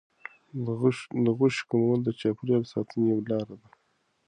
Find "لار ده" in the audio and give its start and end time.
3.29-3.67